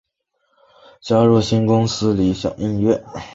[0.99, 3.05] 加入新公司理响音乐。